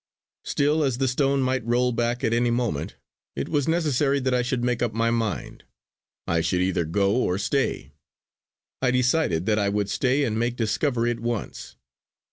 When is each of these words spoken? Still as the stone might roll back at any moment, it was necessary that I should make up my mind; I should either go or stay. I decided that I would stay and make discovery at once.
Still 0.43 0.83
as 0.83 0.97
the 0.97 1.07
stone 1.07 1.43
might 1.43 1.63
roll 1.63 1.91
back 1.91 2.23
at 2.23 2.33
any 2.33 2.49
moment, 2.49 2.95
it 3.35 3.47
was 3.47 3.67
necessary 3.67 4.19
that 4.21 4.33
I 4.33 4.41
should 4.41 4.63
make 4.63 4.81
up 4.81 4.95
my 4.95 5.11
mind; 5.11 5.63
I 6.27 6.41
should 6.41 6.61
either 6.61 6.85
go 6.85 7.13
or 7.15 7.37
stay. 7.37 7.91
I 8.81 8.89
decided 8.89 9.45
that 9.45 9.59
I 9.59 9.69
would 9.69 9.91
stay 9.91 10.23
and 10.23 10.39
make 10.39 10.55
discovery 10.55 11.11
at 11.11 11.19
once. 11.19 11.75